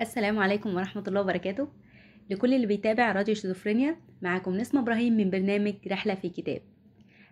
السلام 0.00 0.38
عليكم 0.38 0.74
ورحمة 0.74 1.04
الله 1.08 1.20
وبركاته. 1.20 1.68
لكل 2.30 2.54
اللي 2.54 2.66
بيتابع 2.66 3.12
راديو 3.12 3.34
شيزوفرينيا 3.34 3.96
معاكم 4.22 4.56
نسمة 4.56 4.80
إبراهيم 4.80 5.16
من 5.16 5.30
برنامج 5.30 5.74
رحلة 5.88 6.14
في 6.14 6.28
كتاب. 6.28 6.60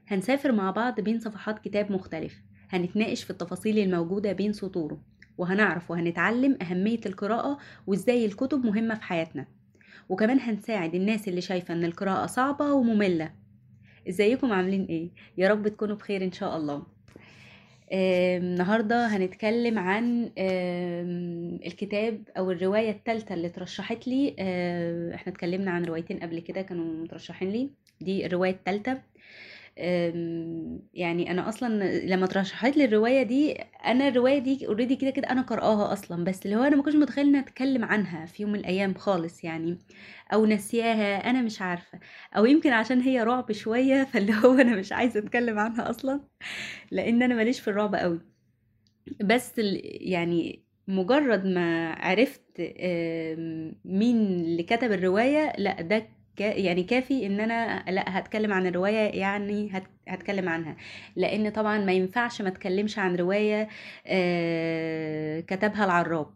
هنسافر 0.09 0.53
مع 0.53 0.71
بعض 0.71 1.01
بين 1.01 1.21
صفحات 1.21 1.59
كتاب 1.59 1.93
مختلف. 1.93 2.43
هنتناقش 2.71 3.25
في 3.25 3.31
التفاصيل 3.31 3.79
الموجودة 3.79 4.33
بين 4.33 4.53
سطوره. 4.53 5.01
وهنعرف 5.39 5.91
وهنتعلم 5.91 6.59
أهمية 6.63 7.01
القراءة 7.07 7.59
وإزاي 7.87 8.25
الكتب 8.27 8.67
مهمة 8.67 8.95
في 8.95 9.03
حياتنا. 9.03 9.47
وكمان 10.09 10.41
هنساعد 10.41 10.95
الناس 10.95 11.29
اللي 11.29 11.41
شايفة 11.41 11.75
إن 11.75 11.85
القراءة 11.85 12.27
صعبة 12.27 12.73
ومملة. 12.73 13.33
إزيكم؟ 14.09 14.53
عاملين 14.53 14.85
إيه؟ 14.85 15.11
يا 15.39 15.49
رب 15.49 15.69
تكونوا 15.69 15.97
بخير 15.97 16.25
إن 16.25 16.33
شاء 16.33 16.57
الله. 16.57 16.98
آم، 17.93 18.43
النهاردة 18.43 19.07
هنتكلم 19.07 19.79
عن 19.79 20.31
الكتاب 21.67 22.23
أو 22.39 22.51
الرواية 22.51 22.91
التالتة 22.91 23.35
اللي 23.35 23.47
اترشحت 23.47 24.09
لي. 24.09 24.35
إحنا 25.15 25.33
اتكلمنا 25.33 25.71
عن 25.71 25.85
روايتين 25.85 26.19
قبل 26.21 26.39
كده 26.41 26.63
كانوا 26.63 27.05
مترشحين 27.05 27.51
لي. 27.51 27.71
دي 28.01 28.27
الرواية 28.27 28.51
التالتة. 28.51 28.93
آم، 28.93 29.01
يعني 30.95 31.31
أنا 31.31 31.49
أصلا 31.49 32.01
لما 32.07 32.25
اترشحت 32.25 32.77
لي 32.77 32.85
الرواية 32.85 33.23
دي 33.23 33.53
أنا 33.87 34.09
الرواية 34.09 34.39
دي 34.39 34.67
already 34.67 34.97
كده 34.97 35.11
كده 35.11 35.31
أنا 35.31 35.43
قرأها 35.43 35.93
أصلا 35.93 36.25
بس 36.25 36.47
اللي 36.47 36.57
هو 36.57 36.63
أنا 36.63 36.77
ما 36.77 36.83
كنتش 36.83 36.97
متخيلة 36.97 37.29
إني 37.29 37.39
أتكلم 37.39 37.85
عنها 37.85 38.27
في 38.27 38.43
يوم 38.43 38.53
من 38.53 38.59
الأيام 38.59 38.95
خالص 38.95 39.45
يعني 39.45 39.79
أو 40.33 40.47
نسياها 40.47 41.31
أنا 41.31 41.43
مش 41.43 41.63
عارفة 41.63 42.01
أو 42.37 42.45
يمكن 42.47 42.73
عشان 42.73 43.01
هي 43.01 43.23
رعب 43.23 43.53
شوية 43.53 44.05
فاللي 44.13 44.33
هو 44.35 44.55
أنا 44.55 44.77
مش 44.77 44.93
عايزة 44.93 45.21
أتكلم 45.21 45.59
عنها 45.59 45.91
أصلا 45.91 46.21
لأن 46.91 47.23
أنا 47.23 47.35
ماليش 47.35 47.61
في 47.61 47.69
الرعب 47.69 47.95
قوي 47.95 48.21
بس 49.25 49.53
يعني 49.85 50.65
مجرد 50.89 51.47
ما 51.47 51.93
عرفت 51.93 52.43
مين 53.85 54.17
اللي 54.27 54.63
كتب 54.63 54.93
الرواية 54.93 55.53
لأ 55.59 55.83
ده 55.83 56.09
يعني 56.41 56.83
كافي 56.83 57.27
إن 57.27 57.41
أنا 57.41 57.85
لأ 57.91 58.19
هتكلم 58.19 58.53
عن 58.53 58.67
الرواية 58.67 59.21
يعني 59.21 59.71
هت- 59.73 59.91
هتكلم 60.09 60.49
عنها. 60.49 60.77
لأن 61.17 61.51
طبعا 61.51 61.79
ما 61.79 61.93
ينفعش 61.93 62.43
ما 62.43 62.49
اتكلمش 62.49 62.99
عن 62.99 63.17
رواية 63.17 63.69
آه، 64.07 65.41
كتبها 65.41 65.85
العراب. 65.85 66.31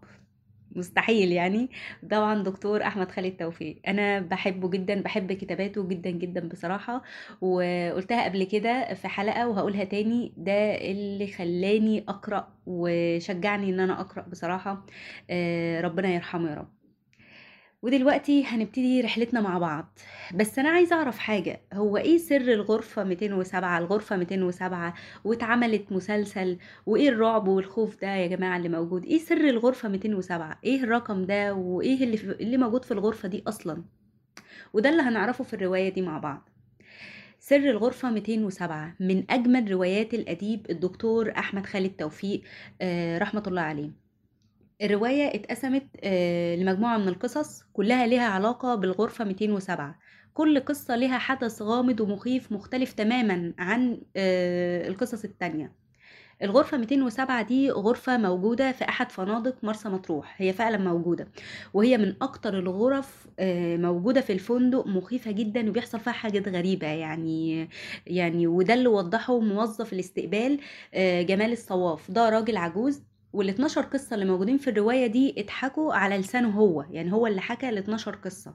مستحيل 0.77 1.33
يعني. 1.33 1.71
طبعا 2.11 2.43
دكتور 2.43 2.83
أحمد 2.83 3.11
خالد 3.11 3.37
توفيق. 3.37 3.81
أنا 3.89 4.21
بحبه 4.21 4.71
جدا 4.71 5.03
بحب 5.03 5.33
كتاباته 5.33 5.89
جدا 5.89 6.11
جدا 6.11 6.49
بصراحة. 6.49 7.03
وقلتها 7.41 8.25
قبل 8.25 8.45
كده 8.45 8.95
في 8.95 9.09
حلقة 9.09 9.49
وهقولها 9.49 9.85
تاني. 9.85 10.35
ده 10.37 10.53
اللي 10.91 11.27
خلاني 11.27 12.05
أقرأ 12.09 12.49
وشجعني 12.67 13.71
إن 13.71 13.81
أنا 13.81 14.01
أقرأ 14.01 14.23
بصراحة. 14.23 14.87
آه، 15.31 15.81
ربنا 15.81 16.09
يرحمه 16.09 16.51
يا 16.51 16.55
رب. 16.55 16.82
ودلوقتي 17.83 18.45
هنبتدي 18.45 19.01
رحلتنا 19.01 19.41
مع 19.41 19.59
بعض. 19.59 19.99
بس 20.35 20.59
أنا 20.59 20.69
عايزة 20.69 20.97
أعرف 20.97 21.19
حاجة 21.19 21.61
هو 21.73 21.97
إيه 21.97 22.19
سر 22.19 22.37
الغرفة 22.41 23.05
207 23.05 23.79
الغرفة 23.79 24.17
207 24.17 24.95
واتعملت 25.25 25.93
مسلسل 25.93 26.59
وإيه 26.87 27.09
الرعب 27.09 27.49
والخوف 27.49 28.01
ده 28.01 28.09
يا 28.15 28.27
جماعة 28.27 28.57
اللي 28.57 28.69
موجود؟ 28.69 29.05
إيه 29.05 29.19
سر 29.19 29.37
الغرفة 29.49 29.89
207 29.89 30.59
إيه 30.65 30.83
الرقم 30.85 31.25
ده 31.25 31.55
وإيه 31.55 32.05
اللي, 32.05 32.17
اللي 32.41 32.57
موجود 32.57 32.85
في 32.85 32.91
الغرفة 32.91 33.29
دي 33.29 33.43
أصلا؟ 33.49 33.83
وده 34.73 34.89
اللي 34.91 35.03
هنعرفه 35.03 35.45
في 35.45 35.55
الرواية 35.55 35.89
دي 35.89 36.03
مع 36.03 36.19
بعض. 36.19 36.49
سر 37.41 37.57
الغرفة 37.71 38.11
207 38.11 38.95
من 39.01 39.25
أجمل 39.31 39.71
روايات 39.73 40.15
الأديب 40.15 40.67
الدكتور 40.71 41.31
أحمد 41.39 41.67
خالد 41.67 41.91
توفيق 41.91 42.43
آه، 42.83 43.19
رحمة 43.19 43.43
الله 43.47 43.63
عليه. 43.63 44.02
الرواية 44.83 45.35
اتقسمت 45.35 45.87
آه، 46.05 46.57
لمجموعة 46.57 46.99
من 46.99 47.09
القصص 47.09 47.63
كلها 47.73 48.07
لها 48.07 48.27
علاقة 48.29 48.75
بالغرفة 48.75 49.25
207 49.25 49.99
كل 50.35 50.61
قصة 50.61 50.97
لها 50.97 51.19
حدث 51.19 51.63
غامض 51.63 52.01
ومخيف 52.01 52.53
مختلف 52.53 52.93
تماما 52.93 53.53
عن 53.59 54.01
آه، 54.17 54.89
القصص 54.89 55.25
التانية. 55.25 55.73
الغرفة 56.43 56.77
207 56.79 57.43
دي 57.43 57.71
غرفة 57.71 58.17
موجودة 58.19 58.73
في 58.73 58.85
أحد 58.89 59.11
فنادق 59.13 59.57
مرسى 59.65 59.89
مطروح. 59.89 60.35
هي 60.43 60.53
فعلا 60.53 60.79
موجودة 60.79 61.29
وهي 61.75 61.99
من 61.99 62.15
أكتر 62.23 62.59
الغرف 62.59 63.27
آه، 63.39 63.77
موجودة 63.77 64.21
في 64.21 64.33
الفندق 64.33 64.87
مخيفة 64.87 65.31
جدا 65.31 65.69
وبيحصل 65.71 66.01
فيها 66.01 66.13
حاجات 66.13 66.49
غريبة 66.49 66.87
يعني 66.87 67.69
يعني 68.07 68.47
وده 68.47 68.75
اللي 68.75 68.89
وضحه 68.89 69.41
موظف 69.41 69.93
الاستقبال 69.93 70.61
جمال 71.27 71.53
الصواف. 71.53 72.11
ده 72.11 72.29
راجل 72.29 72.57
عجوز 72.57 73.03
وال 73.33 73.49
12 73.49 73.81
قصة 73.83 74.15
اللي 74.15 74.25
موجودين 74.27 74.59
في 74.59 74.71
الرواية 74.71 75.07
دي 75.07 75.35
اتحكوا 75.39 75.95
على 75.95 76.19
لسانه 76.19 76.51
هو 76.51 76.85
يعني 76.91 77.13
هو 77.13 77.27
اللي 77.27 77.41
حكى 77.41 77.69
ال 77.69 77.79
12 77.79 78.15
قصة. 78.17 78.55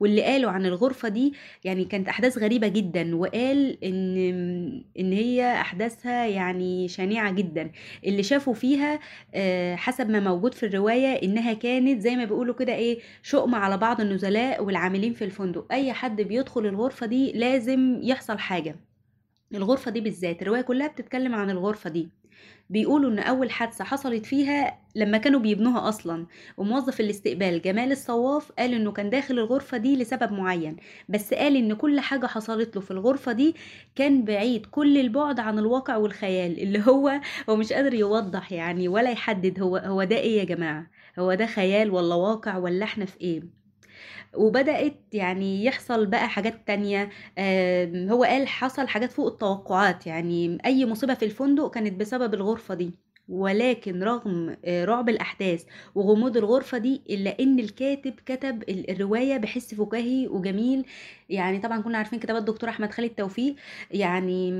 واللي 0.00 0.22
قالوا 0.22 0.50
عن 0.50 0.66
الغرفة 0.66 1.08
دي 1.08 1.34
يعني 1.64 1.84
كانت 1.84 2.08
أحداث 2.08 2.38
غريبة 2.38 2.68
جدا 2.68 3.16
وقال 3.16 3.84
إن 3.84 4.16
إن 4.98 5.12
هي 5.12 5.52
أحداثها 5.60 6.26
يعني 6.26 6.88
شنيعة 6.88 7.32
جدا. 7.32 7.70
اللي 8.06 8.22
شافوا 8.22 8.54
فيها 8.54 9.00
آه، 9.34 9.74
حسب 9.76 10.10
ما 10.10 10.20
موجود 10.20 10.54
في 10.54 10.66
الرواية 10.66 11.22
إنها 11.22 11.52
كانت 11.52 12.00
زي 12.00 12.16
ما 12.16 12.24
بيقولوا 12.24 12.54
كده 12.54 12.74
إيه 12.74 13.00
شؤم 13.22 13.54
على 13.54 13.76
بعض 13.78 14.00
النزلاء 14.00 14.64
والعاملين 14.64 15.12
في 15.14 15.24
الفندق. 15.24 15.66
أي 15.72 15.92
حد 15.92 16.20
بيدخل 16.22 16.66
الغرفة 16.66 17.06
دي 17.06 17.32
لازم 17.32 17.98
يحصل 18.02 18.38
حاجة. 18.38 18.76
الغرفة 19.54 19.90
دي 19.90 20.00
بالذات 20.00 20.42
الرواية 20.42 20.60
كلها 20.62 20.88
بتتكلم 20.88 21.34
عن 21.34 21.50
الغرفة 21.50 21.90
دي. 21.90 22.19
بيقولوا 22.70 23.10
إن 23.10 23.18
أول 23.18 23.50
حادثة 23.50 23.84
حصلت 23.84 24.26
فيها 24.26 24.78
لما 24.94 25.18
كانوا 25.18 25.40
بيبنوها 25.40 25.88
أصلا 25.88 26.26
وموظف 26.56 27.00
الاستقبال 27.00 27.62
جمال 27.62 27.92
الصواف 27.92 28.52
قال 28.52 28.74
إنه 28.74 28.92
كان 28.92 29.10
داخل 29.10 29.38
الغرفة 29.38 29.76
دي 29.76 29.96
لسبب 29.96 30.32
معين 30.32 30.76
بس 31.08 31.34
قال 31.34 31.56
إن 31.56 31.74
كل 31.74 32.00
حاجة 32.00 32.26
حصلت 32.26 32.76
له 32.76 32.82
في 32.82 32.90
الغرفة 32.90 33.32
دي 33.32 33.54
كان 33.94 34.24
بعيد 34.24 34.66
كل 34.66 34.98
البعد 34.98 35.40
عن 35.40 35.58
الواقع 35.58 35.96
والخيال 35.96 36.58
اللي 36.62 36.82
هو 36.88 37.20
هو 37.50 37.56
مش 37.56 37.72
قادر 37.72 37.94
يوضح 37.94 38.52
يعني 38.52 38.88
ولا 38.88 39.10
يحدد 39.10 39.60
هو 39.60 39.76
هو 39.76 40.04
ده 40.04 40.16
إيه 40.16 40.38
يا 40.38 40.44
جماعة؟ 40.44 40.86
هو 41.18 41.34
ده 41.34 41.46
خيال 41.46 41.90
ولا 41.90 42.14
واقع 42.14 42.56
ولا 42.56 42.84
إحنا 42.84 43.04
في 43.04 43.20
إيه؟ 43.20 43.59
وبدأت 44.34 44.94
يعني 45.14 45.64
يحصل 45.64 46.06
بقى 46.06 46.28
حاجات 46.28 46.66
تانية 46.66 47.10
هو 48.10 48.24
قال 48.24 48.48
حصل 48.48 48.88
حاجات 48.88 49.12
فوق 49.12 49.26
التوقعات 49.32 50.06
يعني 50.06 50.58
أي 50.66 50.86
مصيبة 50.86 51.14
في 51.14 51.24
الفندق 51.24 51.70
كانت 51.70 52.00
بسبب 52.00 52.34
الغرفة 52.34 52.74
دي. 52.74 53.09
ولكن 53.30 54.02
رغم 54.02 54.56
آه، 54.64 54.84
رعب 54.84 55.08
الأحداث 55.08 55.64
وغموض 55.94 56.36
الغرفة 56.36 56.78
دي 56.78 57.02
إلا 57.10 57.36
إن 57.40 57.58
الكاتب 57.58 58.14
كتب 58.26 58.62
ال- 58.62 58.90
الرواية 58.90 59.36
بحس 59.36 59.74
فكاهي 59.74 60.28
وجميل. 60.28 60.84
يعني 61.28 61.58
طبعا 61.58 61.80
كنا 61.82 61.98
عارفين 61.98 62.18
كتابات 62.18 62.42
دكتور 62.42 62.70
أحمد 62.70 62.90
خالد 62.92 63.10
توفيق. 63.10 63.54
يعني 63.90 64.50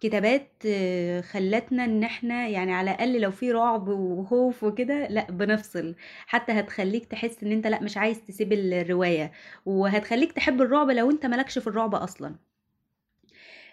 كتابات 0.00 0.48
آه، 0.66 1.20
خلتنا 1.20 1.84
إن 1.84 2.02
إحنا 2.04 2.48
يعني 2.48 2.74
على 2.74 2.90
الأقل 2.90 3.20
لو 3.20 3.30
في 3.30 3.52
رعب 3.52 3.88
وخوف 3.88 4.64
وكده 4.64 5.08
لأ 5.08 5.26
بنفصل. 5.30 5.94
حتى 6.26 6.52
هتخليك 6.52 7.06
تحس 7.06 7.42
إن 7.44 7.52
أنت 7.52 7.66
لأ 7.66 7.82
مش 7.82 7.96
عايز 7.96 8.20
تسيب 8.24 8.52
الرواية. 8.52 9.32
وهتخليك 9.66 10.32
تحب 10.32 10.62
الرعب 10.62 10.90
لو 10.90 11.10
أنت 11.10 11.26
مالكش 11.26 11.58
في 11.58 11.66
الرعب 11.66 11.94
أصلا. 11.94 12.34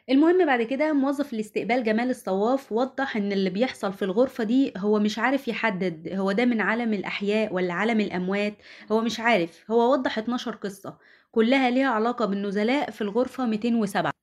المهم 0.09 0.45
بعد 0.45 0.61
كده 0.61 0.93
موظف 0.93 1.33
الاستقبال 1.33 1.83
جمال 1.83 2.09
الصواف 2.09 2.71
وضح 2.71 3.17
إن 3.17 3.31
اللي 3.31 3.49
بيحصل 3.49 3.93
في 3.93 4.05
الغرفة 4.05 4.43
دي 4.43 4.73
هو 4.77 4.99
مش 4.99 5.19
عارف 5.19 5.47
يحدد 5.47 6.09
هو 6.13 6.31
ده 6.31 6.45
من 6.45 6.61
عالم 6.61 6.93
الأحياء 6.93 7.53
ولا 7.53 7.73
عالم 7.73 7.99
الأموات؟ 7.99 8.53
هو 8.91 9.01
مش 9.01 9.19
عارف 9.19 9.71
هو 9.71 9.91
وضح 9.93 10.17
12 10.17 10.55
قصة 10.55 10.97
كلها 11.31 11.69
ليها 11.69 11.87
علاقة 11.89 12.25
بالنزلاء 12.25 12.91
في 12.91 13.01
الغرفة 13.01 13.45
207 13.45 14.22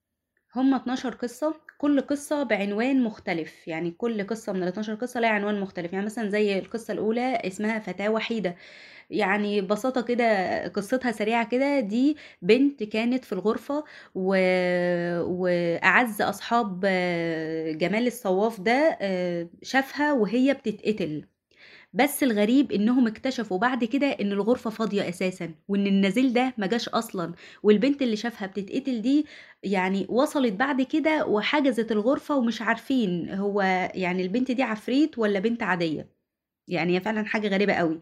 هم 0.56 0.74
12 0.74 1.14
قصة 1.14 1.54
كل 1.78 2.00
قصة 2.00 2.42
بعنوان 2.42 3.04
مختلف. 3.04 3.68
يعني 3.68 3.90
كل 3.90 4.26
قصة 4.26 4.52
من 4.52 4.62
ال 4.62 4.68
12 4.68 4.94
قصة 4.94 5.20
لها 5.20 5.30
عنوان 5.30 5.60
مختلف. 5.60 5.92
يعني 5.92 6.04
مثلا 6.06 6.28
زي 6.30 6.58
القصة 6.58 6.92
الأولى 6.92 7.34
اسمها 7.46 7.78
فتاة 7.78 8.08
وحيدة. 8.10 8.56
يعني 9.10 9.60
ببساطة 9.60 10.00
كده 10.02 10.24
قصتها 10.68 11.12
سريعة 11.12 11.48
كده. 11.48 11.80
دي 11.80 12.16
بنت 12.42 12.82
كانت 12.82 13.24
في 13.24 13.32
الغرفة 13.32 13.84
و... 14.14 14.34
وأعز 15.22 16.22
أصحاب 16.22 16.82
آه، 16.86 17.72
جمال 17.72 18.06
الصواف 18.06 18.60
ده 18.60 18.98
آه، 19.00 19.48
شافها 19.62 20.12
وهي 20.12 20.54
بتتقتل. 20.54 21.26
بس 21.92 22.22
الغريب 22.22 22.72
إنهم 22.72 23.06
اكتشفوا 23.06 23.58
بعد 23.58 23.84
كده 23.84 24.06
إن 24.06 24.32
الغرفة 24.32 24.70
فاضية 24.70 25.08
أساسا 25.08 25.54
وإن 25.68 25.86
النزيل 25.86 26.32
ده 26.32 26.54
ما 26.58 26.66
جاش 26.66 26.88
أصلا. 26.88 27.32
والبنت 27.62 28.02
اللي 28.02 28.16
شافها 28.16 28.46
بتتقتل 28.46 29.02
دي 29.02 29.26
يعني 29.62 30.06
وصلت 30.08 30.52
بعد 30.52 30.82
كده 30.82 31.26
وحجزت 31.26 31.92
الغرفة 31.92 32.36
ومش 32.36 32.62
عارفين 32.62 33.30
هو 33.34 33.62
يعني 33.94 34.22
البنت 34.22 34.50
دي 34.50 34.62
عفريت 34.62 35.18
ولا 35.18 35.38
بنت 35.40 35.62
عادية. 35.62 36.20
يعني 36.68 36.96
هي 36.96 37.00
فعلا 37.00 37.24
حاجة 37.26 37.48
غريبة 37.48 37.72
قوي. 37.74 38.00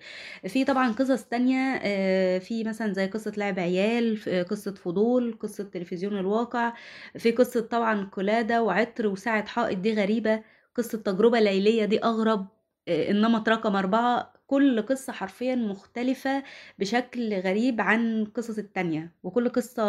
في 0.48 0.64
طبعا 0.64 0.92
قصص 0.92 1.24
تانية 1.24 1.58
آه، 1.82 2.38
في 2.38 2.64
مثلا 2.64 2.92
زي 2.92 3.06
قصة 3.06 3.32
لعب 3.36 3.58
عيال 3.58 4.20
قصة 4.50 4.74
فضول 4.74 5.38
قصة 5.40 5.64
تلفزيون 5.64 6.18
الواقع 6.18 6.74
في 7.18 7.30
قصة 7.32 7.60
طبعا 7.60 8.04
قلادة 8.12 8.62
وعطر 8.62 9.06
وساعة 9.06 9.46
حائط 9.46 9.78
دي 9.78 9.94
غريبة 9.94 10.42
قصة 10.76 10.98
تجربة 10.98 11.40
ليلية 11.40 11.84
دي 11.84 11.98
أغرب. 12.04 12.57
النمط 12.88 13.48
رقم 13.48 13.76
أربعة 13.76 14.32
كل 14.46 14.82
قصة 14.82 15.12
حرفيا 15.12 15.54
مختلفة 15.54 16.42
بشكل 16.78 17.34
غريب 17.40 17.80
عن 17.80 18.24
قصص 18.24 18.58
التانية 18.58 19.16
وكل 19.22 19.48
قصة 19.48 19.82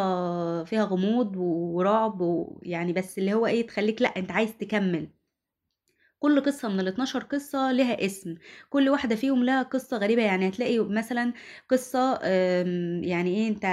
فيها 0.63 0.84
غموض 0.86 1.36
ورعب 1.38 2.22
ويعني 2.22 2.94
بس 2.94 3.18
اللي 3.18 3.34
هو 3.34 3.46
إيه 3.48 3.68
تخليك 3.68 4.01
لأ 4.01 4.10
أنت 4.18 4.31
عايز 4.31 4.57
تكمل. 4.57 5.10
كل 6.19 6.42
قصة 6.44 6.69
من 6.69 6.80
ال 6.80 6.88
12 6.88 7.24
قصة 7.24 7.72
لها 7.72 8.06
اسم 8.06 8.36
كل 8.69 8.90
واحدة 8.90 9.16
فيهم 9.16 9.44
لها 9.44 9.63
قصة 9.63 9.98
غريبة 9.98 10.22
يعني 10.24 10.50
هتلاقي 10.50 10.80
مثلا 10.80 11.34
قصة 11.69 12.19
يعني 13.04 13.30
إيه 13.38 13.48
أنت 13.48 13.66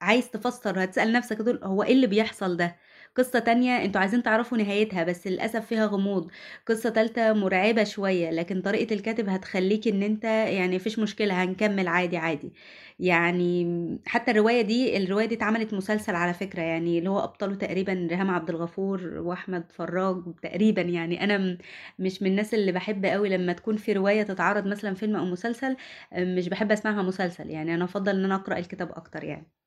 عايز 0.00 0.30
تفسر 0.30 0.84
هتسأل 0.84 1.12
نفسك 1.12 1.36
دول 1.36 1.60
هو 1.64 1.82
إيه 1.82 1.92
اللي 1.92 2.06
بيحصل 2.06 2.56
ده؟ 2.56 2.76
قصة 3.16 3.38
تانية 3.38 3.84
أنتوا 3.84 4.00
عايزين 4.00 4.22
تعرفوا 4.22 4.58
نهايتها 4.58 5.04
بس 5.04 5.26
للأسف 5.26 5.66
فيها 5.66 5.86
غموض. 5.86 6.30
قصة 6.66 6.90
تالتة 6.90 7.32
مرعبة 7.32 7.84
شوية 7.84 8.30
لكن 8.30 8.62
طريقة 8.62 8.94
الكاتب 8.94 9.28
هتخليك 9.28 9.88
إن 9.88 10.02
أنت 10.02 10.24
يعني 10.24 10.76
مفيش 10.76 10.98
مشكلة 10.98 11.44
هنكمل 11.44 11.88
عادي 11.88 12.16
عادي. 12.16 12.52
يعني 12.98 14.00
حتى 14.06 14.30
الرواية 14.30 14.62
دي 14.62 14.96
الرواية 14.96 15.26
دي 15.26 15.34
اتعملت 15.34 15.74
مسلسل 15.74 16.14
على 16.14 16.34
فكرة 16.34 16.62
يعني 16.62 16.98
اللي 16.98 17.10
هو 17.10 17.18
أبطاله 17.24 17.54
تقريبا 17.54 17.92
ريهام 18.10 18.30
عبد 18.30 18.50
الغفور 18.50 19.04
وأحمد 19.18 19.72
فراج 19.72 20.22
تقريبا. 20.42 20.82
يعني 20.82 21.24
أنا 21.24 21.58
مش 21.98 22.22
من 22.22 22.30
الناس 22.30 22.54
اللي 22.54 22.72
بحب 22.72 23.04
قوي 23.06 23.28
لما 23.28 23.52
تكون 23.52 23.76
في 23.76 23.92
رواية 23.92 24.22
تتعرض 24.22 24.66
مثلا 24.66 24.94
فيلم 24.94 25.16
أو 25.16 25.24
مسلسل 25.24 25.76
مش 26.16 26.48
بحب 26.48 26.72
أسمعها 26.72 27.02
مسلسل. 27.02 27.50
يعني 27.50 27.74
أنا 27.74 27.84
أفضل 27.84 28.16
إن 28.18 28.24
أنا 28.24 28.34
أقرأ 28.34 28.58
الكتاب 28.58 28.90
أكتر 28.92 29.24
يعني. 29.24 29.61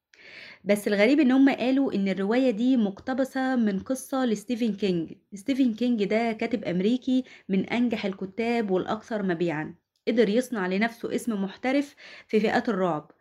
بس 0.63 0.87
الغريب 0.87 1.19
إن 1.19 1.31
هم 1.31 1.49
قالوا 1.49 1.93
إن 1.93 2.07
الرواية 2.07 2.51
دي 2.51 2.77
مقتبسة 2.77 3.55
من 3.55 3.79
قصة 3.79 4.25
لستيفن 4.25 4.73
كينج. 4.73 5.13
ستيفن 5.33 5.73
كينج 5.73 6.03
ده 6.03 6.31
كاتب 6.31 6.63
أمريكي 6.63 7.23
من 7.49 7.65
أنجح 7.65 8.05
الكتاب 8.05 8.71
والأكثر 8.71 9.23
مبيعا. 9.23 9.75
قدر 10.07 10.29
يصنع 10.29 10.67
لنفسه 10.67 11.15
اسم 11.15 11.43
محترف 11.43 11.95
في 12.27 12.39
فئات 12.39 12.69
الرعب. 12.69 13.11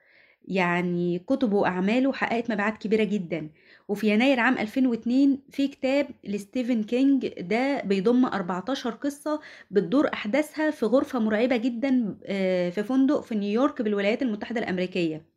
يعني 0.44 1.18
كتبه 1.18 1.56
وأعماله 1.56 2.12
حققت 2.12 2.50
مبيعات 2.50 2.78
كبيرة 2.78 3.04
جدا. 3.04 3.50
وفي 3.88 4.08
يناير 4.08 4.40
عام 4.40 4.58
2002 4.58 5.42
في 5.50 5.68
كتاب 5.68 6.08
لستيفن 6.24 6.82
كينج 6.84 7.26
ده 7.40 7.80
بيضم 7.82 8.26
14 8.26 8.90
قصة 8.90 9.40
بتدور 9.70 10.08
أحداثها 10.12 10.70
في 10.70 10.86
غرفة 10.86 11.18
مرعبة 11.18 11.56
جدا 11.56 12.18
آه، 12.24 12.70
في 12.70 12.82
فندق 12.82 13.20
في 13.20 13.34
نيويورك 13.34 13.82
بالولايات 13.82 14.22
المتحدة 14.22 14.60
الأمريكية. 14.60 15.33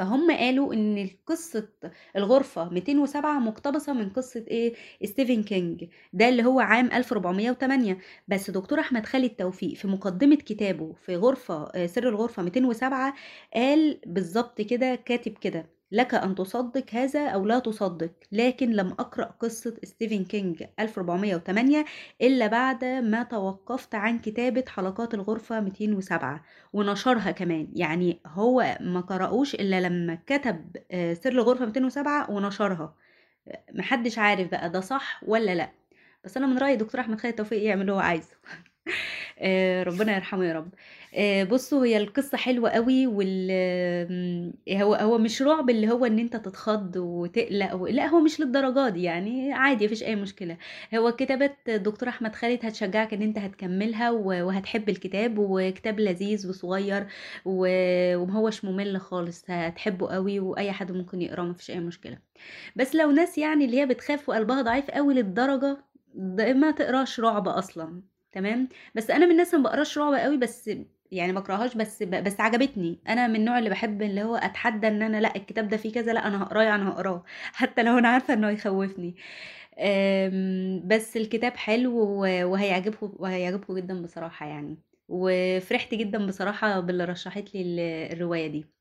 فهم 0.00 0.30
قالوا 0.30 0.74
إن 0.74 1.10
قصة 1.26 1.68
الغرفة 2.16 2.68
207 2.68 3.38
مقتبسة 3.38 3.92
من 3.92 4.08
قصة 4.10 4.44
إيه؟ 4.48 4.74
ستيفن 5.04 5.42
كينج. 5.42 5.84
ده 6.12 6.28
اللي 6.28 6.44
هو 6.44 6.60
عام 6.60 6.86
1408 6.92 7.98
بس 8.28 8.50
دكتور 8.50 8.80
أحمد 8.80 9.06
خالد 9.06 9.30
توفيق 9.30 9.74
في 9.74 9.88
مقدمة 9.88 10.36
كتابه 10.36 10.92
في 10.92 11.16
غرفة 11.16 11.64
آه، 11.74 11.86
سر 11.86 12.08
الغرفة 12.08 12.42
207 12.42 13.14
قال 13.54 14.00
بالظبط 14.06 14.60
كده 14.60 14.94
كاتب 14.94 15.38
كده 15.38 15.79
لك 15.92 16.14
أن 16.14 16.34
تصدق 16.34 16.84
هذا 16.94 17.28
أو 17.28 17.46
لا 17.46 17.58
تصدق 17.58 18.10
لكن 18.32 18.70
لم 18.70 18.86
أقرأ 18.88 19.24
قصة 19.24 19.76
ستيفن 19.84 20.24
كينج 20.24 20.64
1408 20.80 21.84
إلا 22.22 22.46
بعد 22.46 22.84
ما 22.84 23.22
توقفت 23.22 23.94
عن 23.94 24.18
كتابة 24.18 24.64
حلقات 24.68 25.14
الغرفة 25.14 25.60
207 25.60 26.42
ونشرها 26.72 27.30
كمان. 27.30 27.68
يعني 27.76 28.20
هو 28.26 28.78
ما 28.80 29.00
قرأوش 29.00 29.54
إلا 29.54 29.80
لما 29.80 30.18
كتب 30.26 30.76
آه، 30.90 31.14
سر 31.14 31.32
الغرفة 31.32 31.66
207 31.66 32.30
ونشرها. 32.30 32.94
محدش 33.74 34.18
عارف 34.18 34.50
بقى 34.50 34.70
ده 34.70 34.80
صح 34.80 35.20
ولا 35.26 35.54
لأ. 35.54 35.72
بس 36.24 36.36
أنا 36.36 36.46
من 36.46 36.58
رأيي 36.58 36.76
دكتور 36.76 37.00
أحمد 37.00 37.20
خالد 37.20 37.34
توفيق 37.34 37.62
يعمل 37.62 37.80
اللي 37.80 37.92
هو 37.92 37.98
عايزه. 38.00 38.36
ربنا 39.86 40.14
يرحمه 40.16 40.44
يا 40.44 40.52
رب. 40.52 40.68
آه، 41.14 41.44
بصوا 41.44 41.84
هي 41.86 41.96
القصة 41.96 42.38
حلوة 42.38 42.70
قوي 42.70 43.06
وال 43.06 43.50
هو 44.82 44.94
هو 44.94 45.18
مش 45.18 45.42
رعب 45.42 45.70
اللي 45.70 45.90
هو 45.90 46.04
إن 46.06 46.18
أنت 46.18 46.36
تتخض 46.36 46.96
وتقلق 46.96 47.74
و... 47.74 47.86
لا 47.86 48.06
هو 48.06 48.20
مش 48.20 48.40
للدرجة 48.40 48.88
دي 48.88 49.02
يعني 49.02 49.52
عادي 49.52 49.84
مفيش 49.86 50.02
أي 50.02 50.16
مشكلة. 50.16 50.56
هو 50.94 51.12
كتابات 51.12 51.70
دكتور 51.70 52.08
أحمد 52.08 52.34
خالد 52.34 52.66
هتشجعك 52.66 53.14
إن 53.14 53.22
أنت 53.22 53.38
هتكملها 53.38 54.10
وهتحب 54.10 54.88
الكتاب 54.88 55.34
وكتاب 55.38 56.00
لذيذ 56.00 56.48
وصغير 56.48 57.06
و- 57.44 58.16
ومهوش 58.16 58.64
ممل 58.64 59.00
خالص 59.00 59.44
هتحبه 59.50 60.08
قوي 60.14 60.40
وأي 60.40 60.72
حد 60.72 60.92
ممكن 60.92 61.22
يقراه 61.22 61.42
مفيش 61.44 61.70
أي 61.70 61.80
مشكلة. 61.80 62.18
بس 62.76 62.94
لو 62.94 63.10
ناس 63.10 63.38
يعني 63.38 63.64
اللي 63.64 63.80
هي 63.80 63.86
بتخاف 63.86 64.28
وقلبها 64.28 64.62
ضعيف 64.62 64.90
قوي 64.90 65.14
للدرجة 65.14 65.76
ده 66.14 66.52
ما 66.52 66.70
تقراش 66.70 67.20
رعب 67.20 67.48
أصلا. 67.48 68.02
تمام؟ 68.32 68.68
بس 68.94 69.10
أنا 69.10 69.26
من 69.26 69.32
الناس 69.32 69.54
ما 69.54 69.62
بقراش 69.62 69.98
رعب 69.98 70.14
قوي 70.14 70.36
بس 70.36 70.70
يعني 71.12 71.32
ما 71.32 71.40
بقراهاش 71.40 71.74
بس 71.76 72.02
بس 72.02 72.40
عجبتني. 72.40 73.00
أنا 73.08 73.26
من 73.26 73.36
النوع 73.36 73.58
اللي 73.58 73.70
بحب 73.70 74.02
اللي 74.02 74.22
هو 74.22 74.36
أتحدى 74.36 74.88
إن 74.88 75.02
أنا 75.02 75.20
لأ 75.20 75.36
الكتاب 75.36 75.68
ده 75.68 75.76
فيه 75.76 75.92
كذا 75.92 76.12
لأ 76.12 76.26
أنا 76.26 76.42
هقراه 76.42 76.62
يعني 76.62 76.82
هقراه. 76.88 77.24
حتى 77.52 77.82
لو 77.82 77.98
أنا 77.98 78.08
عارفة 78.08 78.34
إنه 78.34 78.48
هيخوفني. 78.50 79.16
أم، 79.78 80.82
بس 80.88 81.16
الكتاب 81.16 81.56
حلو 81.56 81.92
و- 81.98 82.44
وهيعجبكم 82.52 83.12
وهيعجبكم 83.18 83.76
جدا 83.78 84.02
بصراحة 84.02 84.46
يعني. 84.46 84.78
وفرحت 85.08 85.94
جدا 85.94 86.26
بصراحة 86.26 86.80
باللي 86.80 87.04
رشحت 87.04 87.54
لي 87.54 87.62
ال- 87.62 88.12
الرواية 88.12 88.46
دي. 88.46 88.79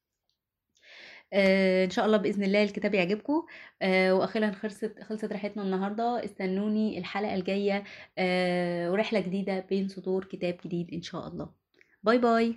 آه، 1.34 1.86
إن 1.86 1.90
شاء 1.90 2.06
الله 2.06 2.18
بإذن 2.18 2.44
الله 2.44 2.64
الكتاب 2.64 2.94
يعجبكم. 2.96 3.46
آه، 3.82 4.14
وأخيرا 4.16 4.52
خلصت 4.52 4.96
خلصت 5.04 5.34
رحلتنا 5.34 5.64
النهارده. 5.64 6.26
استنوني 6.26 6.98
الحلقة 6.98 7.36
الجاية 7.36 7.84
آه، 8.18 8.92
ورحلة 8.92 9.20
جديدة 9.20 9.60
بين 9.70 9.88
سطور 9.88 10.26
كتاب 10.26 10.58
جديد 10.66 10.94
إن 10.94 11.02
شاء 11.02 11.28
الله. 11.28 11.50
bye 12.04 12.18
bye. 12.18 12.56